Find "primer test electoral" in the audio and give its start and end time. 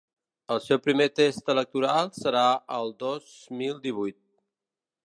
0.85-2.09